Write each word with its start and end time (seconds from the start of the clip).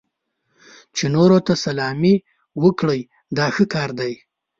چې 0.95 1.05
نورو 1.15 1.37
ته 1.47 1.53
سلامي 1.63 2.15
وکړئ 2.63 3.01
دا 3.37 3.47
ښه 3.55 3.65
کار 3.73 3.89
دی. 3.99 4.13